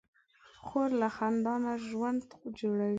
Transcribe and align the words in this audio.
خور 0.65 0.89
له 1.01 1.07
خندا 1.15 1.55
نه 1.65 1.73
ژوند 1.87 2.21
جوړوي. 2.59 2.89